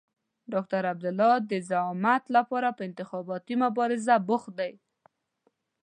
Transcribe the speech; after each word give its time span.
ډاکټر 0.53 0.83
عبدالله 0.93 1.35
د 1.51 1.51
زعامت 1.69 2.23
لپاره 2.37 2.69
په 2.77 2.81
انتخاباتي 2.89 3.55
مبارزه 3.63 4.15
بوخت 4.27 4.51
دی. 4.59 4.73